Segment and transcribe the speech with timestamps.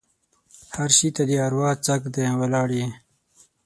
[0.75, 2.87] هر شي ته دې اروا څک دی؛ ولاړ يې.